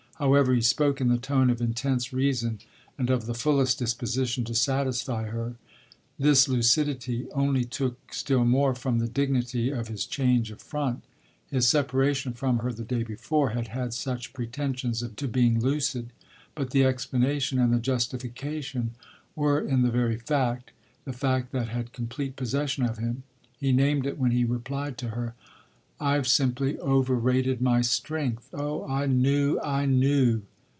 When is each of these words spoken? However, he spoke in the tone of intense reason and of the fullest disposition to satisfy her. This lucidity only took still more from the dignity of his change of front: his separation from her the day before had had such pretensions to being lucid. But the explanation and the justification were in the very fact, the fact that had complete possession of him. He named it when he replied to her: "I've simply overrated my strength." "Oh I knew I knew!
However, 0.17 0.53
he 0.53 0.61
spoke 0.61 1.01
in 1.01 1.07
the 1.07 1.17
tone 1.17 1.49
of 1.49 1.59
intense 1.61 2.13
reason 2.13 2.59
and 2.95 3.09
of 3.09 3.25
the 3.25 3.33
fullest 3.33 3.79
disposition 3.79 4.43
to 4.43 4.53
satisfy 4.53 5.23
her. 5.29 5.55
This 6.19 6.47
lucidity 6.47 7.25
only 7.31 7.65
took 7.65 8.13
still 8.13 8.45
more 8.45 8.75
from 8.75 8.99
the 8.99 9.07
dignity 9.07 9.71
of 9.71 9.87
his 9.87 10.05
change 10.05 10.51
of 10.51 10.61
front: 10.61 11.01
his 11.49 11.67
separation 11.67 12.33
from 12.33 12.59
her 12.59 12.71
the 12.71 12.83
day 12.83 13.01
before 13.01 13.49
had 13.49 13.69
had 13.69 13.95
such 13.95 14.31
pretensions 14.33 15.01
to 15.15 15.27
being 15.27 15.59
lucid. 15.59 16.11
But 16.53 16.69
the 16.69 16.83
explanation 16.83 17.57
and 17.57 17.73
the 17.73 17.79
justification 17.79 18.91
were 19.35 19.59
in 19.59 19.81
the 19.81 19.89
very 19.89 20.17
fact, 20.17 20.69
the 21.03 21.13
fact 21.13 21.51
that 21.53 21.69
had 21.69 21.93
complete 21.93 22.35
possession 22.35 22.83
of 22.85 22.99
him. 22.99 23.23
He 23.59 23.71
named 23.71 24.05
it 24.05 24.19
when 24.19 24.29
he 24.29 24.45
replied 24.45 24.99
to 24.99 25.07
her: 25.09 25.33
"I've 26.03 26.27
simply 26.27 26.79
overrated 26.79 27.61
my 27.61 27.81
strength." 27.81 28.49
"Oh 28.53 28.87
I 28.89 29.05
knew 29.05 29.59
I 29.61 29.85
knew! 29.85 30.41